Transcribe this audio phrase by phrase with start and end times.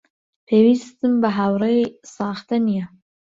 [0.47, 1.83] پێویستم بە هاوڕێی
[2.15, 2.85] ساختە نییە.